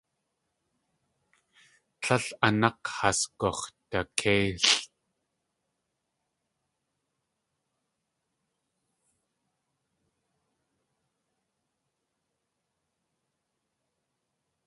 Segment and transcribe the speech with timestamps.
[2.01, 4.71] Tlél a nák̲ has gux̲dakéilʼ.